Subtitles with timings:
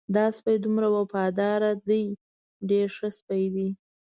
[0.15, 2.03] دا سپی دومره وفادار دی
[2.69, 3.69] ډېر ښه سپی دی.